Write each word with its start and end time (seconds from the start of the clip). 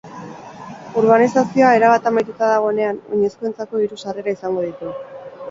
Urbanizazioa 1.01 1.73
erabat 1.79 2.07
amaituta 2.13 2.49
dagoenean, 2.53 2.99
oinezkoentzako 3.19 3.83
hiru 3.85 4.01
sarrera 4.07 4.37
izango 4.39 4.67
ditu. 4.67 4.99